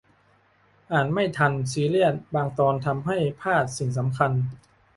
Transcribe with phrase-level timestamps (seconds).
[0.91, 4.31] อ่านไม่ทัน ซีเรียส บางตอนทำให้พลาดสิ่งสำคัญ